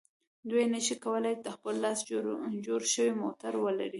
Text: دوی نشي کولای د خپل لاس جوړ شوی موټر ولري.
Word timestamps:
دوی 0.49 0.65
نشي 0.73 0.95
کولای 1.05 1.35
د 1.45 1.47
خپل 1.55 1.73
لاس 1.83 1.99
جوړ 2.67 2.81
شوی 2.93 3.11
موټر 3.21 3.53
ولري. 3.63 3.89